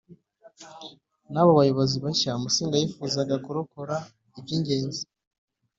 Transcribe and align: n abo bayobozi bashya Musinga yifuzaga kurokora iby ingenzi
n 1.33 1.35
abo 1.41 1.51
bayobozi 1.59 1.95
bashya 2.05 2.31
Musinga 2.41 2.75
yifuzaga 2.81 3.35
kurokora 3.45 3.95
iby 4.37 4.51
ingenzi 4.57 5.03